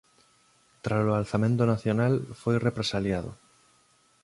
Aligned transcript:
Tralo 0.83 1.11
Alzamento 1.21 1.63
Nacional 1.73 2.13
foi 2.41 2.55
represaliado. 2.67 3.31